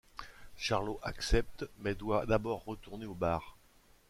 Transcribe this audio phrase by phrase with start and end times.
[0.57, 3.55] Charlot accepte, mais doit d'abord retourner au bar.